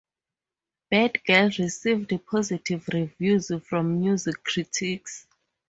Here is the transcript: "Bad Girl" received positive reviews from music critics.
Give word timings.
"Bad 0.89 1.23
Girl" 1.25 1.51
received 1.59 2.11
positive 2.25 2.87
reviews 2.91 3.51
from 3.67 3.99
music 3.99 4.43
critics. 4.43 5.27